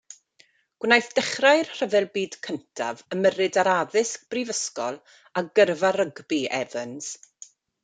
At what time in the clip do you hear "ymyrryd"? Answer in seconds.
3.17-3.59